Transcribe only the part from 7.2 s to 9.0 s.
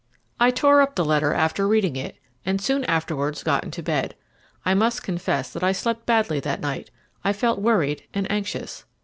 I felt worried and anxious.